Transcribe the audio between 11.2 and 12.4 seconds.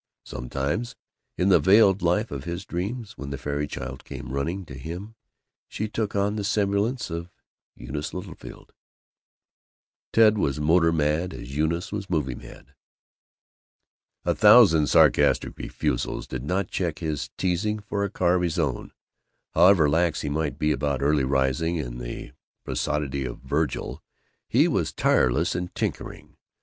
as Eunice was movie